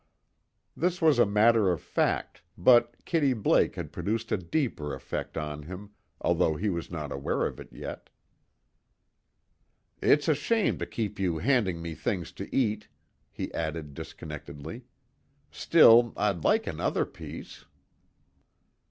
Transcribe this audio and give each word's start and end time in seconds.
This 0.75 0.99
was 0.99 1.19
a 1.19 1.27
matter 1.27 1.71
of 1.71 1.79
fact, 1.79 2.41
but 2.57 2.95
Kitty 3.05 3.33
Blake 3.33 3.75
had 3.75 3.91
produced 3.91 4.31
a 4.31 4.37
deeper 4.39 4.95
effect 4.95 5.37
on 5.37 5.61
him, 5.61 5.91
although 6.19 6.55
he 6.55 6.71
was 6.71 6.89
not 6.89 7.11
aware 7.11 7.45
of 7.45 7.59
it 7.59 7.71
yet. 7.71 8.09
"It's 10.01 10.27
a 10.27 10.33
shame 10.33 10.79
to 10.79 10.87
keep 10.87 11.19
you 11.19 11.37
handing 11.37 11.83
me 11.83 11.93
things 11.93 12.31
to 12.31 12.49
eat," 12.51 12.87
he 13.29 13.53
added 13.53 13.93
disconnectedly. 13.93 14.85
"Still, 15.51 16.13
I'd 16.17 16.43
like 16.43 16.65
another 16.65 17.05
piece." 17.05 17.65